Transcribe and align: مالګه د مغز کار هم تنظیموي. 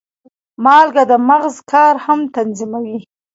مالګه 0.63 1.03
د 1.11 1.13
مغز 1.27 1.55
کار 1.71 1.95
هم 2.05 2.19
تنظیموي. 2.35 2.97